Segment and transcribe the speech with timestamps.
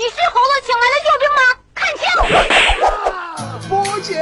[0.00, 1.42] 你是猴子请来的救兵吗？
[1.74, 3.68] 看清！
[3.68, 4.16] 波姐，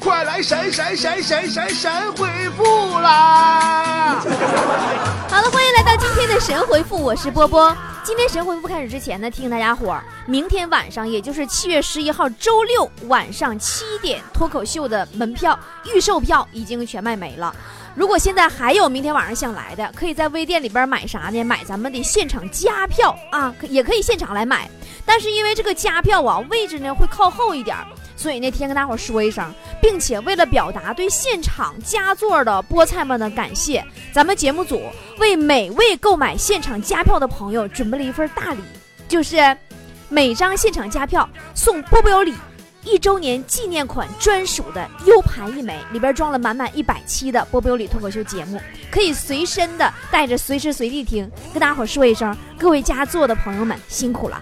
[0.00, 2.26] 快来神神神神神神回
[2.56, 4.22] 复啦！
[5.28, 7.76] 好了，欢迎来到今天的神回复，我是波波。
[8.02, 17.54] 今天神回复开始之前呢，提醒大家伙儿，明天晚上也就是七月十一号周六晚上七点，脱口秀的门票预售票已经全卖没了。
[17.96, 21.42] 如果现在还有明天晚上想来的，可以在微店里边买啥呢？
[21.42, 24.70] 买咱们的现场加票啊，也可以现场来买。
[25.06, 27.74] 但是因为这个加票啊，位置呢会靠后一点，
[28.14, 33.82] 所以那天跟大伙说一声，并且为了表达对现场加座的菠菜们的感谢，
[34.12, 34.82] 咱们节目组
[35.18, 38.60] 为每位购买现场加票的朋友准备了一份大礼，
[39.08, 39.56] 就是
[40.10, 42.34] 每张现场加票送波波有礼。
[42.86, 48.60] 一周年纪念款专属的 U 盘一枚，里边装了满满一百期的波波有理脱口秀节目，
[48.92, 51.28] 可以随身的带着，随时随地听。
[51.52, 54.40] 跟大伙说一声，各位家做的朋友们辛苦了。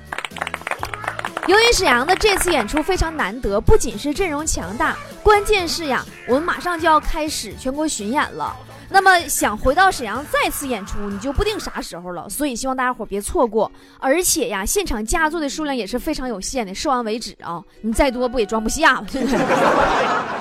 [1.46, 8.56] 由于沈阳的这次演出非常难得，不仅是阵容强大，关键是呀，我们马上就要开始全国巡演了。
[8.88, 12.26] 那么想回到沈阳再次演出，你就不定啥时候了。
[12.30, 13.70] 所以希望大家伙别错过。
[13.98, 17.62] 而且呀，现场加座的数量也是非常有限的，售完为止啊！
[17.82, 19.06] 你再多不也装不下吗？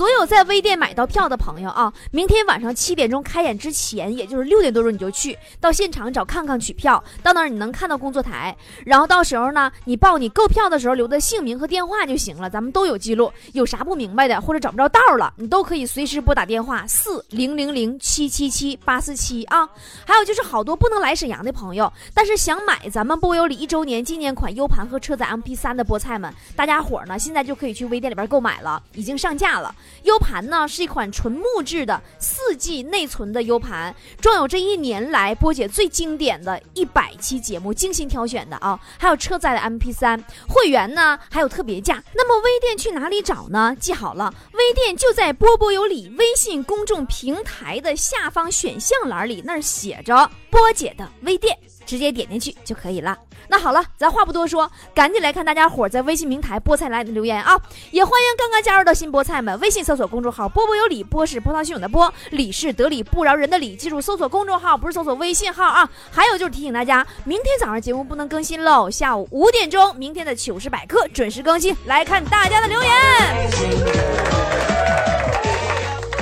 [0.00, 7.04] 所有在微店买到票的朋友啊，明天晚上七点钟开演之前，也就是六点多钟你就去到现场找看看取票。
[7.22, 8.56] 到那儿你能看到工作台，
[8.86, 13.30] 然后到时候呢，你报你购票的时候留的姓名和电话就行了，咱们都有记录。
[13.52, 19.68] 有啥不明白的或者找不着道了，你都可以随时拨打电话四零零零七七七八四七啊。
[20.06, 29.74] 还有就是好多不能来沈阳的朋友，但是想买咱们波有礼一周年纪念款 U 盘和车载 MP 三的菠菜们，大家伙呢现在就可以去微店里边购买了，已经上架了。
[30.04, 42.02] U 盘呢是一款纯木质的四 G 内存的 U 盘，装有这一年来波姐最经典的一百期节目，精心挑选的啊，还有车载的 MP 三，会员呢还有特别价。
[42.14, 43.76] 那么微店去哪里找呢？
[43.78, 51.56] 记好了，微店就在波波有理微信公众平台的下方选项栏里，那儿写着波姐的微店。
[51.90, 53.18] 直接点进去就可以了。
[53.48, 57.60] 那好了，咱话不多说，赶紧来看大家伙在微信平台菠菜来的留言啊！
[57.90, 63.74] 也欢迎刚刚加入的新菠菜们，微信搜索公众号“波波有理”，波是波涛汹涌的波，理是得理不饶人的理。
[63.74, 65.90] 记住，搜索公众号不是搜索微信号啊！
[66.12, 71.76] 还有就是提醒大家，明天早上节目不能更新喽，下午五点钟，明天的糗事百科准时更新。
[71.86, 72.90] 来看大家的留言。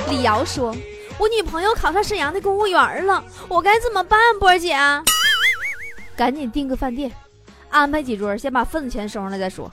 [0.09, 0.75] 李瑶说
[1.19, 4.19] ：“我女朋友考上沈阳的公务员了，我该怎么办？
[4.39, 4.75] 波姐？”
[6.19, 7.09] 赶紧订个饭店，
[7.69, 9.71] 安排几桌，先把份子钱收上来再说。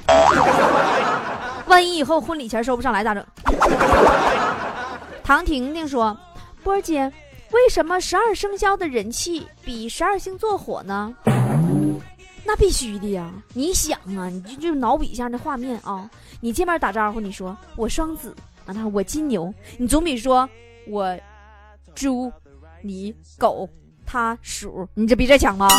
[1.67, 3.27] 万一以后婚礼钱收不上来咋整？
[5.25, 6.17] 唐婷婷说
[6.63, 7.13] ：“波儿姐，
[7.51, 11.13] 为什么十二生肖的人气比十二星座火呢？”
[12.47, 13.29] 那必须的呀！
[13.53, 16.09] 你想啊，你就就脑补一下那画面啊。
[16.41, 18.33] 你见面打招呼，你说我双子，
[18.67, 20.49] 完了我金牛，你总比说
[20.87, 21.19] 我
[21.93, 22.33] 猪，
[22.83, 23.69] 你狗。
[24.07, 25.69] 他鼠，你这比这强吗？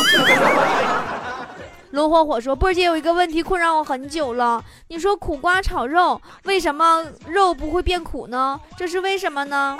[1.91, 4.63] 龙火火说：“波儿姐有一个问题困扰我很久了。
[4.89, 8.59] 你说苦瓜炒肉，为什么肉不会变苦呢？
[8.77, 9.75] 这是为什么呢？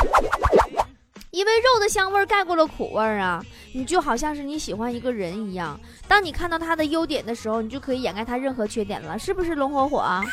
[1.31, 3.43] 因为肉的香味盖过了苦味儿啊！
[3.73, 9.53] 你就好像是你喜欢一个人一样，当你看到他的优点的时候，你就可以掩盖他任何缺点了，是不是？
[9.53, 10.23] 龙火火啊，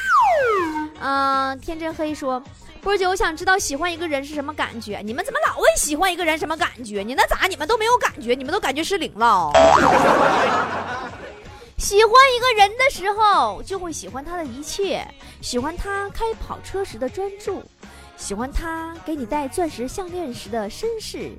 [1.00, 2.42] 嗯，天真黑说。”
[2.84, 5.00] 波姐，我想知道喜欢一个人是什么感觉？
[5.02, 7.02] 你们怎么老问喜欢一个人什么感觉？
[7.02, 7.46] 你那咋？
[7.48, 8.34] 你们都没有感觉？
[8.34, 9.50] 你们都感觉失灵了？
[11.78, 15.02] 喜欢一个人的时候，就会喜欢他的一切，
[15.40, 17.62] 喜欢他开跑车时的专注，
[18.16, 21.32] 喜欢他给你戴钻石项链时的绅士。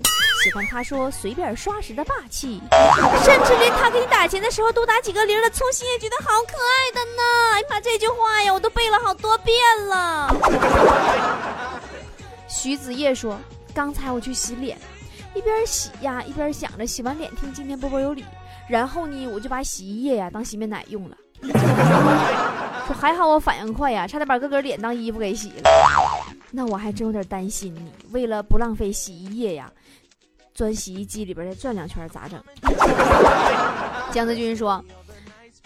[0.44, 2.62] 喜欢他说随便刷时的霸气，
[3.24, 7.24] 甚至连他给你打钱的时候多打几个零的粗心也觉得好可爱的呢。
[7.54, 10.36] 哎呀妈，这句话呀，我都背了好多遍了。
[12.48, 13.40] 徐子叶说
[13.74, 14.78] ：“刚才我去洗脸，
[15.34, 18.24] 一边洗呀一边想着洗完脸听今天波波有理，
[18.70, 21.18] 然后呢我就把洗衣液呀当洗面奶用了。
[22.86, 25.72] 说还好我反应快呀，差点把哥哥脸当衣服给洗了。
[26.56, 29.70] 那我还真有点担心你，为了不浪费洗衣液呀。”
[30.56, 32.42] 钻洗衣机里边再转两圈咋整？
[34.14, 34.82] 江泽军说：“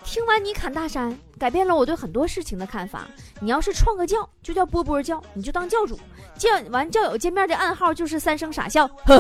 [0.04, 3.08] 听完你侃大山，改变了我对很多事情的看法。
[3.40, 6.00] 你要是创个教，就叫波波教，你就当教主。
[6.36, 8.90] 见完教友见面的暗号就是三声傻笑。
[9.06, 9.16] 对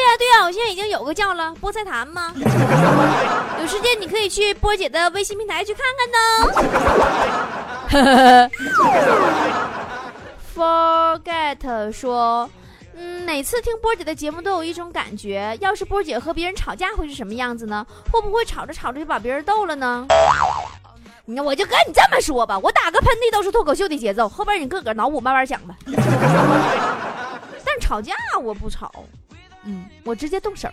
[0.00, 2.32] 呀对呀，我现在已经有个教了，菠菜坛吗？
[3.60, 6.20] 有时间你可以去波姐的微信平台去看看呢。
[10.54, 12.50] Forget 说。
[12.96, 17.84] 嗯，每次听波姐的节目都有一种感觉，要是波姐和别人吵架会是什么样子呢？
[18.12, 20.06] 会不会吵着吵着就把别人逗了呢？
[21.24, 25.74] 你我就跟你这么说吧，我打个喷嚏都是脱口秀的节奏，后边你自个脑补慢慢想吧。
[27.64, 28.92] 但吵架我不吵，
[29.64, 30.68] 嗯，我直接动手。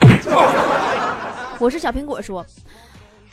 [1.60, 2.44] 我是小苹果说，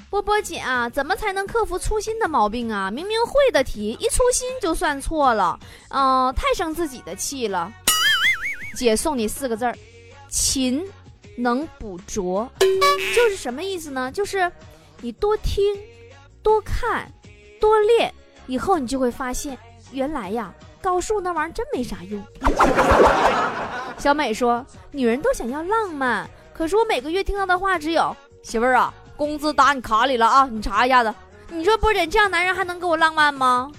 [0.09, 2.89] 波波姐啊，怎么才能克服粗心的毛病啊？
[2.89, 5.59] 明明会的题，一粗心就算错了，
[5.89, 7.71] 嗯、太生自己的气了。
[8.75, 9.77] 姐送你四个字儿，
[10.29, 10.85] 勤
[11.35, 14.09] 能补拙，就是什么意思呢？
[14.11, 14.49] 就是
[15.01, 15.75] 你多听、
[16.41, 17.11] 多看、
[17.59, 18.13] 多练，
[18.45, 19.57] 以后你就会发现，
[19.91, 22.23] 原来呀，高数那玩意儿真没啥用。
[23.97, 31.13] 小美说，女人都想要浪漫，可是我每个月听到的话只有媳妇儿啊，工资打你卡里了啊，你查一下子。
[31.49, 33.71] 你说波姐这样男人还能给我浪漫吗？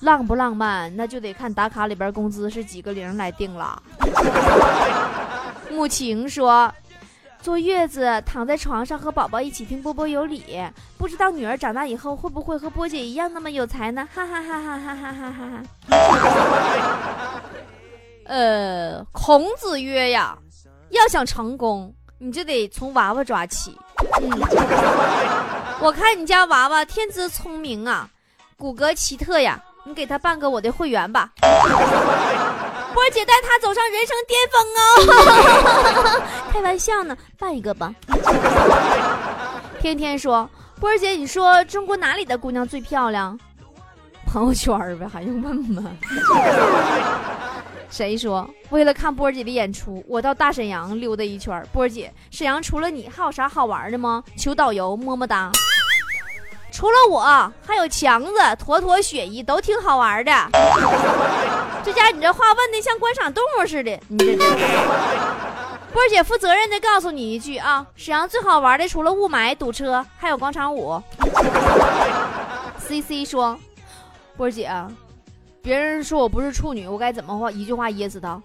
[0.00, 3.82] 浪不浪漫，那就得看打卡里边工资是几个零来定了。
[5.70, 6.72] 木晴说，
[7.42, 10.62] 坐月子躺在床上和宝宝一起听波波有理，
[10.98, 14.08] 不知道女儿长大以后会不会和波姐一样那么有才呢？
[14.12, 17.40] 哈哈哈哈哈哈哈哈哈。
[18.24, 20.36] 呃，孔子曰呀，
[20.90, 23.76] 要想成功，你就得从娃娃抓起。
[24.20, 24.30] 嗯，
[25.80, 28.08] 我看你家娃娃天资聪明啊，
[28.56, 29.60] 骨骼奇特呀。
[29.82, 36.22] 你给他办个我的会员吧， 波姐带他走上人生巅峰哦！
[36.52, 37.90] 开玩笑呢，办一个吧。
[39.80, 40.46] 天天说，
[40.78, 43.40] 波儿姐，你说中国哪里的姑娘最漂亮？
[44.30, 45.82] 朋友圈呗，还用问吗？
[47.90, 48.48] 谁说？
[48.70, 51.62] 为了看波儿姐的演出，我到大沈阳溜达一圈。
[51.72, 54.22] 波儿姐，沈阳除了你，还有啥好玩的吗？
[54.36, 55.50] 求导游，么么哒。
[56.72, 60.32] 除了我，还有强子、坨坨、雪姨，都挺好玩的。
[61.84, 64.36] 这家你这话问的像观赏动物似的，你这。
[65.92, 71.02] 波儿姐负责任的告诉你一句啊，沈阳最好玩的除了雾霾、堵车，还有广场舞。
[72.78, 73.58] C C 说，
[74.36, 74.70] 波儿姐，
[75.62, 78.40] 别人说我不是处女，我该怎么话一句话噎死他？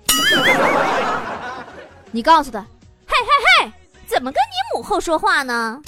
[2.11, 3.15] 你告诉他，嘿
[3.59, 3.71] 嘿嘿，
[4.05, 5.81] 怎么跟你母后说话呢？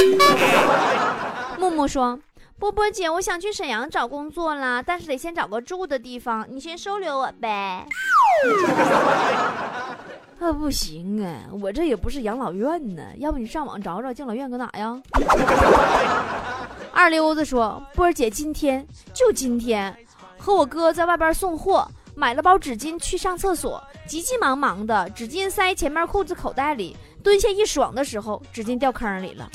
[1.59, 2.19] 木木说。
[2.59, 7.85] 波波姐，我想去沈阳找工作啦，但是得先找个住的地方，你先收留我呗。
[10.41, 14.99] 啊，不行啊，我这也不是养老院呢，要不你上网找找敬老院搁哪呀？
[16.91, 18.83] 二溜子说，波儿姐今天
[19.13, 19.95] 就今天，
[20.47, 21.85] 和我哥在外边送货，
[22.15, 29.49] 买了包纸巾去上厕所，急急忙忙的，纸巾塞前面裤子口袋里，蹲下一爽的时候，纸巾掉坑里了。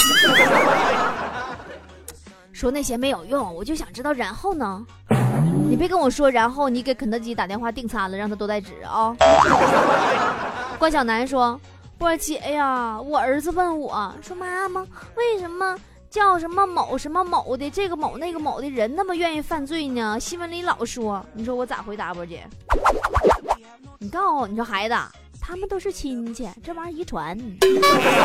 [2.53, 4.85] 说那些没有用，我就想知道然后呢？
[5.67, 9.17] 你别跟我说，然后你给肯德基打电话订餐了，让他多带纸啊。
[10.79, 11.59] 关小楠说
[11.97, 14.87] ：“波儿姐呀，我儿子问我说，妈妈
[15.17, 15.75] 为什么
[16.13, 20.21] 叫什么某什么某的这个某那个某的人那么愿意犯罪呢？
[20.21, 22.47] 新闻里老说，你说我咋回答波姐？
[23.99, 24.95] 你告诉我你说孩子。”
[25.45, 27.37] 他们都是亲戚，这玩意儿遗传。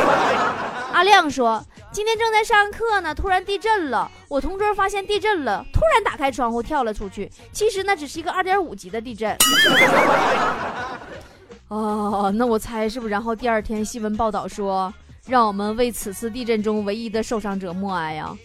[0.94, 1.60] 阿亮说
[1.92, 4.12] ：“今天正在上课呢，突然地震了。
[4.28, 7.32] 我同桌发现地震了，突然打开窗户跳了出去。
[7.52, 9.36] 其实那只是一个二点五级的地震。
[11.70, 13.12] ”哦，那我猜是不是？
[13.12, 14.94] 然后第二天新闻报道说，
[15.28, 18.36] 让我们为此次地震中唯一的受伤者默哀呀。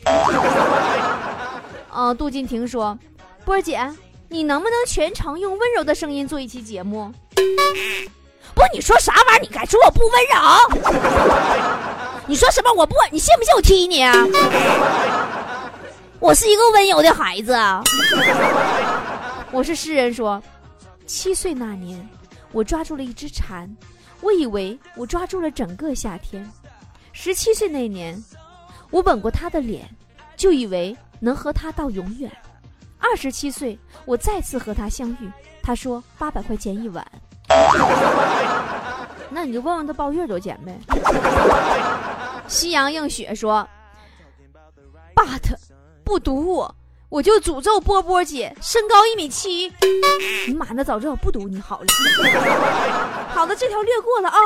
[1.90, 2.98] 啊，杜金婷说
[3.44, 3.80] ：“波儿姐，
[4.28, 7.12] 你能不能全程用温柔的声音做一期节目？”
[8.54, 9.40] 不，你说啥玩意儿？
[9.40, 10.36] 你敢说我不温柔？
[12.26, 12.72] 你说什么？
[12.72, 14.04] 我不，你信不信我踢你？
[16.18, 17.56] 我是一个温柔的孩子。
[19.52, 20.42] 我是诗人说，
[21.06, 22.08] 七岁那年，
[22.52, 23.68] 我抓住了一只蝉，
[24.20, 26.50] 我以为我抓住了整个夏天。
[27.12, 28.22] 十七岁那年，
[28.90, 29.88] 我吻过他的脸，
[30.36, 32.30] 就以为能和他到永远。
[32.98, 35.30] 二十七岁，我再次和他相遇，
[35.62, 37.06] 他说八百块钱一晚。
[39.30, 40.78] 那你就问问他包月多少钱呗。
[42.48, 43.66] 夕阳映雪说
[45.14, 45.54] ：“but
[46.04, 46.74] 不读我，
[47.08, 49.72] 我就诅咒波波姐身高一米七。”
[50.46, 51.86] 你妈，那早知道不读你好了。
[53.34, 54.36] 好的，这条略过了啊。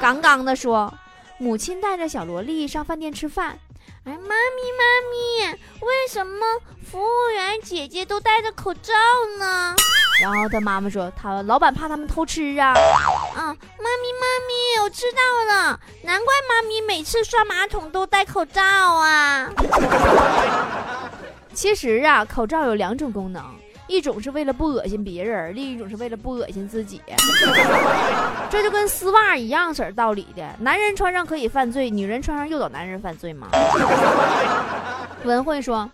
[0.00, 0.92] 杠杠的说，
[1.38, 3.58] 母亲带着小萝莉上饭店吃饭。
[4.04, 6.44] 哎，妈咪妈咪，为什么
[6.84, 8.92] 服务员姐姐都戴着口罩
[9.38, 9.74] 呢？
[10.20, 12.72] 然后他妈妈说，他老板怕他们偷吃啊。
[12.72, 12.76] 啊，
[13.36, 19.48] 妈咪妈咪，我知道了，难怪妈咪每次刷马桶都戴口罩啊。
[21.54, 23.44] 其实啊，口罩有两种功能，
[23.88, 27.02] 一种是为了不恶心别人，另一种是为了不恶心自己。
[28.50, 33.48] 这就跟丝袜一样式道理的，男人穿上可以犯罪，女人穿上诱导男人犯罪吗？
[35.24, 35.90] 文慧说：“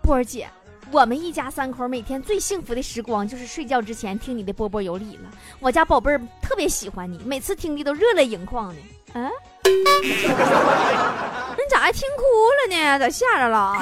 [0.00, 0.48] 波儿姐。”
[0.90, 5.28] 我们一家三口每天最幸福的时光就是睡觉之前听你的波波有理了。
[5.60, 8.76] 我家宝贝儿特别喜欢你，每次听的都热泪盈眶的。
[9.12, 9.30] 嗯，
[9.68, 12.22] 你咋还听哭
[12.56, 12.98] 了呢？
[12.98, 13.76] 咋吓着了？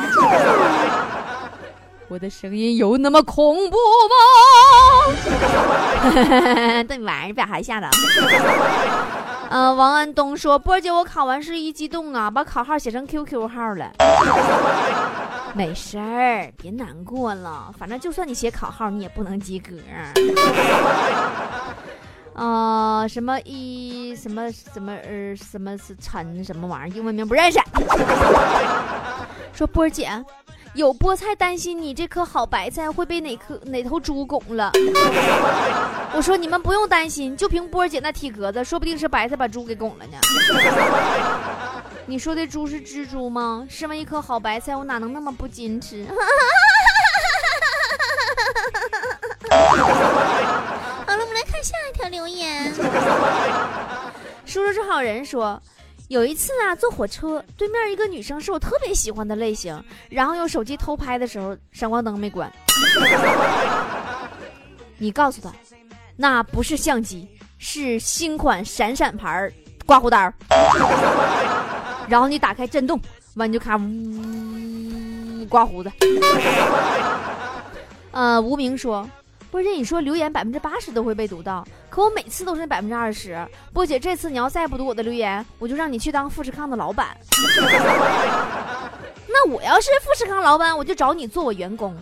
[2.09, 3.77] 我的声音有那么恐怖
[4.09, 4.15] 吗？
[6.89, 7.89] 这玩儿把孩子吓着。
[9.51, 13.91] 嗯， 王安东说：“波姐，我考完试一激动啊，把考号写成 QQ 号了。”
[15.55, 17.75] 没事儿，别难过了。
[17.77, 19.73] 反正就算你写考号，你也不能及格。
[22.35, 26.95] 啊， 什么一什么什么呃什么是陈什么玩意儿？
[26.95, 27.59] 英文名不认识。
[29.53, 30.09] 说波儿姐，
[30.77, 34.71] 有菠菜担心你这颗好白菜会被哪颗哪头猪拱了。
[36.13, 40.19] 我说你们不用担心，就凭波儿姐那体格子，说不定是白菜把猪给拱了呢。
[42.05, 43.67] 你说的猪是蜘蛛吗？
[43.71, 46.05] 身为一颗好白菜，我哪能那么不矜持？
[49.49, 49.57] 好
[51.17, 52.71] 了，我们来看下一条留言。
[54.45, 55.59] 叔叔是好人说，
[56.09, 62.51] 有一次啊，坐火车对面一个女生是我特别喜欢的类型，然后用手机偷拍的时候，闪光灯没关。
[64.99, 65.53] 你告诉他，
[66.17, 69.53] 那不是相机，是新款闪闪牌
[69.85, 70.33] 刮胡刀。
[72.09, 73.01] 然后你打开震动，
[73.35, 75.91] 完你就看呜刮胡子。
[78.13, 79.09] 呃，无名说，
[79.57, 83.43] 波姐，你说留言百分之八十都会被读到，可我每次都是百分之二十。
[83.73, 87.17] 波姐，这次你要再不读我的留言，我就让你去当富士康的老板。
[89.27, 91.97] 那我要是富士康老板，我就找你做我员工，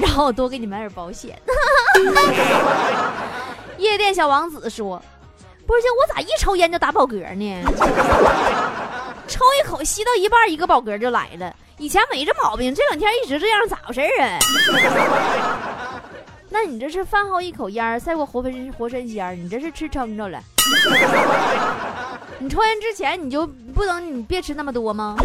[0.00, 1.38] 然后我多给你买点保险。
[3.76, 5.02] 夜店小王子说，
[5.66, 7.62] 波姐，我咋一抽烟就打饱嗝呢？
[9.28, 11.54] 抽一口，吸到一半，一个饱嗝就来了。
[11.76, 14.38] 以前没这毛病，这两天一直这样，咋回事啊？
[16.52, 20.40] 那你这是饭后一口烟儿，赛过活神活神仙，你这是吃撑着了。
[22.38, 25.16] 你抽烟之前你就不能，你别吃那么多吗？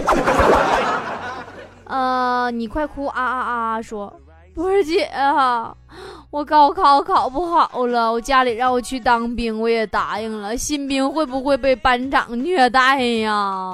[1.85, 3.81] 呃，你快哭啊啊啊！
[3.81, 4.13] 说，
[4.53, 5.75] 波儿姐啊。
[6.29, 10.57] 我高考考不好了，我家里让我去当兵，我也答应了。
[10.57, 13.71] 新兵会不会被班长虐待呀？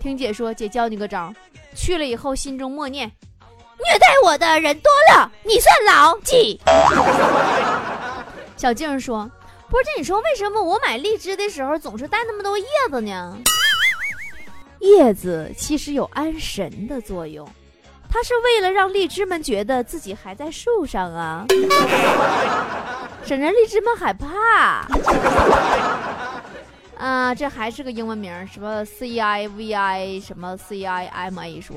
[0.00, 1.32] 听姐说，姐教你个招，
[1.76, 3.10] 去了以后心中默念：
[3.84, 6.60] 虐待我的人多了，你算老几？
[8.56, 9.28] 小静说
[9.68, 13.36] ：“不是，你说为什么我买荔枝的时候总是带那么多叶子呢？
[14.80, 17.48] 叶子其实有安神的作用。”
[18.08, 21.46] 它是为了让荔枝们觉得自己还在树上啊，
[23.24, 24.86] 省得荔枝们害怕。
[26.98, 31.74] 啊，这还是个英文名，什么 C I V I 什么 C I M A 说，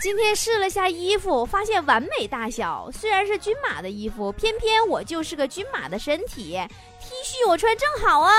[0.00, 2.88] 今天试了下衣服，发现完美大小。
[2.90, 6.58] 虽然是均码的衣服，偏偏我就是个均码的身体
[6.98, 8.32] ，T 恤我穿正好啊。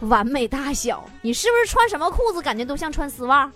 [0.00, 3.52] 完美大小，你是不是穿什么裤子感觉都像穿丝袜？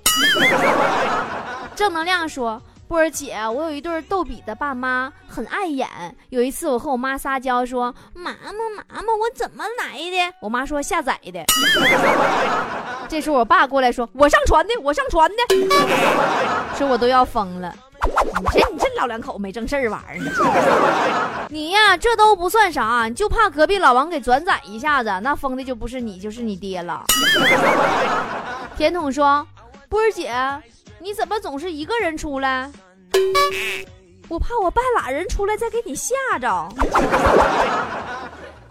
[1.74, 5.88] 正能量说，波儿姐，我有一对逗比的爸妈，很碍眼。
[6.28, 11.44] 有一次我和我妈撒娇说：“妈妈妈妈，我怎么来的？”我妈说：“下载的。
[13.08, 15.36] ”这时候我爸过来说：“我上传的，我上传的。”
[16.78, 17.74] 说我都要疯了。
[18.04, 20.30] 你这你这老两口没正事儿玩儿呢？
[21.50, 27.04] 你呀，这都不算啥，就怕隔壁老王给转载一下子，那疯的就不是你，就是你爹了。
[28.78, 29.44] 甜筒说
[29.88, 30.32] ：“波儿姐，
[31.00, 32.70] 你怎么总是一个人出来？
[34.28, 36.68] 我怕我半拉人出来再给你吓着。”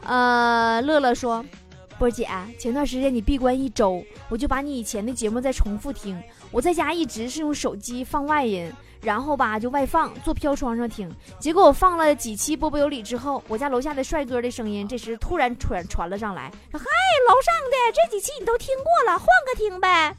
[0.05, 1.43] 呃，乐乐说
[1.97, 2.27] ：“波姐，
[2.59, 6.21] 前段时间你闭关一周，我就把你以前的节目再重复听。
[6.51, 11.07] 我在家一直是用手机放外音。”然后吧，就外放，坐飘窗上听。
[11.39, 16.85] 结果我放了几期《波波有理》之后，我家楼下的帅哥的声音这时突然传传了上来，说：“嗨，
[17.29, 20.15] 楼上的这几期你都听过了，换个听呗。”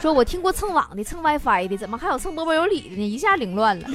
[0.00, 3.06] 说我听过蹭网的、蹭 WiFi 的，怎么还有蹭《波波有理》的呢？
[3.06, 3.86] 一下凌乱了。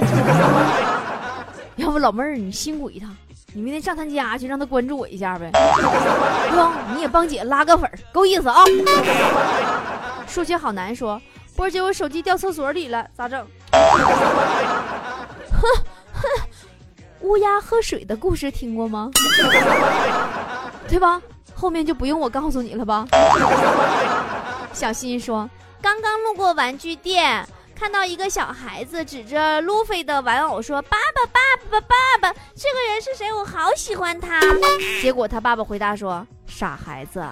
[1.77, 3.09] 要不老妹儿，你辛苦一趟，
[3.53, 5.49] 你明天上他家去，让他关注我一下呗。
[6.51, 8.63] 哥，你也帮姐拉个粉，够意思啊。
[10.27, 11.19] 数学好难说。
[11.55, 13.43] 波姐，我手机掉厕所里了，咋整？
[13.71, 13.81] 哼
[16.13, 16.29] 哼，
[17.21, 19.09] 乌鸦喝水的故事听过吗？
[20.87, 21.19] 对吧？
[21.55, 23.07] 后面就不用我告诉你了吧？
[24.71, 25.49] 小新说，
[25.85, 31.39] 刚刚路过玩具店，看到一个小孩子指着路飞的玩偶说：“爸爸，爸
[31.69, 33.31] 爸，爸爸，这个人是谁？
[33.31, 34.39] 我好喜欢他。”
[34.99, 37.23] 结果他爸爸回答说：“傻孩子，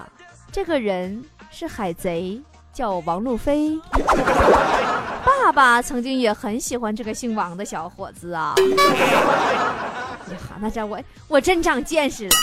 [0.51, 2.39] 这个人是海贼，
[2.72, 3.75] 叫王路飞。
[5.25, 8.53] ”爸爸曾经也很喜欢这个姓王的小伙子啊。
[10.29, 12.36] 呀，那这我我真长见识了。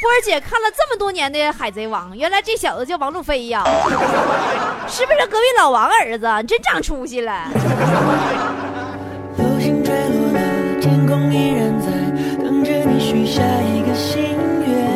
[0.00, 3.62] 波儿姐看了这么多年的《海贼王》，原来这小子叫王路飞呀，
[4.88, 6.26] 是不是隔壁老王儿子？
[6.40, 7.48] 你真长出息了。
[9.36, 10.40] 流星坠落了，
[10.80, 11.88] 天空依然在
[12.42, 14.22] 等着你许下一个心
[14.66, 14.88] 愿。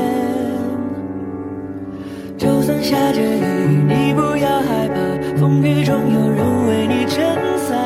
[2.38, 4.94] 就算下着雨，你不要害怕，
[5.38, 7.22] 风雨中有人为你撑
[7.58, 7.76] 伞。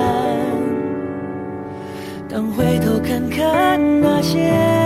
[2.29, 4.78] 当回头看看那些。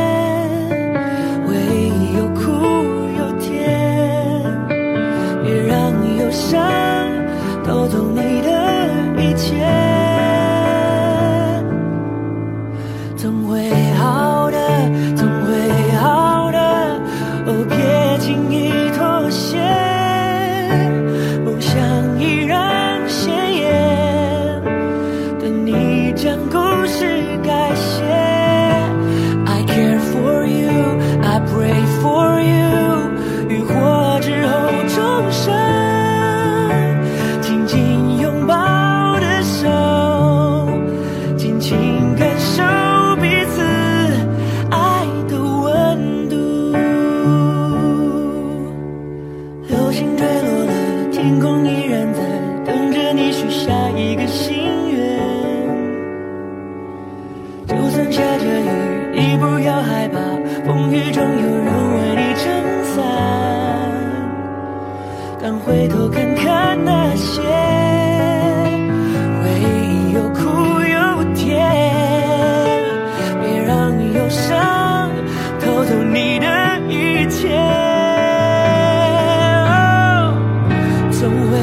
[13.49, 14.42] 会好。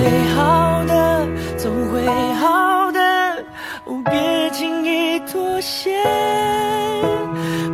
[0.10, 2.02] 会好的，总会
[2.34, 3.00] 好的。
[4.10, 5.96] 别轻易妥协，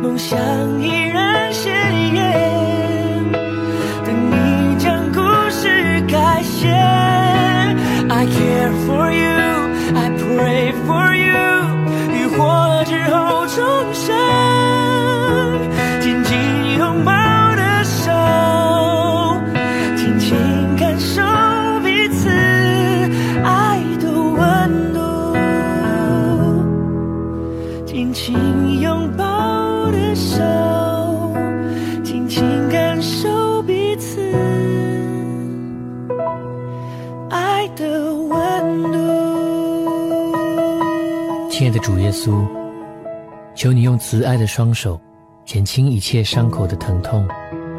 [0.02, 0.38] 梦想
[0.82, 1.15] 依然。
[28.26, 30.14] 请拥抱的
[32.02, 34.20] 轻轻感受彼此
[37.30, 38.98] 爱的温度
[41.48, 42.44] 亲爱的主耶稣，
[43.54, 45.00] 求你用慈爱的双手
[45.44, 47.28] 减轻一切伤口的疼痛，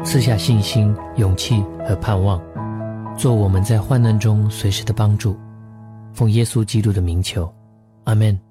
[0.02, 2.40] 赐下信心、勇气和盼望，
[3.18, 5.36] 做我们在患难中随时的帮助。
[6.14, 7.52] 奉耶稣基督的名求，
[8.04, 8.47] 阿门。